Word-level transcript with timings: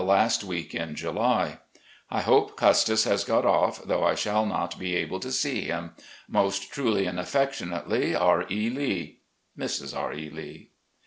A 0.01 0.03
ROUND 0.03 0.09
OP 0.13 0.19
VISITS 0.41 0.71
415" 1.03 1.59
I 2.09 2.21
hope 2.21 2.57
Custis 2.57 3.03
has 3.03 3.23
got 3.23 3.45
off, 3.45 3.83
though 3.83 4.03
I 4.03 4.15
shall 4.15 4.47
not 4.47 4.79
be 4.79 4.95
able 4.95 5.19
to 5.19 5.31
see 5.31 5.61
him. 5.65 5.91
"Most 6.27 6.71
truly 6.71 7.05
and 7.05 7.19
affectionately, 7.19 8.15
"R. 8.15 8.45
E. 8.49 8.71
Lee. 8.71 9.19
"Mrs. 9.55 9.95
R. 9.95 10.11
E. 10.15 10.27
Lee." 10.31 10.71